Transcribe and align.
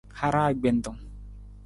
Haraa 0.19 0.45
akpentung. 0.53 0.97